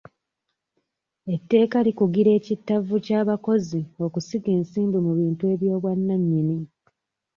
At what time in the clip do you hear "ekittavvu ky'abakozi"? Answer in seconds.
2.39-3.81